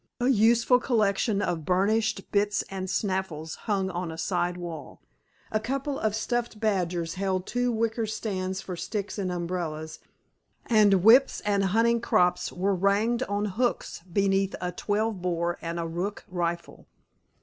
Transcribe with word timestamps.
A 0.19 0.29
useful 0.29 0.79
collection 0.79 1.43
of 1.43 1.63
burnished 1.63 2.31
bits 2.31 2.63
and 2.71 2.89
snaffles 2.89 3.53
hung 3.69 3.91
on 3.91 4.11
a 4.11 4.17
side 4.17 4.57
wall. 4.57 4.99
A 5.51 5.59
couple 5.59 5.99
of 5.99 6.15
stuffed 6.15 6.59
badgers 6.59 7.13
held 7.13 7.45
two 7.45 7.71
wicker 7.71 8.07
stands 8.07 8.61
for 8.61 8.75
sticks 8.75 9.19
and 9.19 9.31
umbrellas, 9.31 9.99
and 10.65 11.03
whips 11.03 11.39
and 11.41 11.65
hunting 11.65 12.01
crops 12.01 12.51
were 12.51 12.73
ranged 12.73 13.21
on 13.29 13.45
hooks 13.45 14.01
beneath 14.11 14.55
a 14.59 14.71
12 14.71 15.21
bore 15.21 15.59
and 15.61 15.79
a 15.79 15.85
rook 15.85 16.25
rifle. 16.27 16.87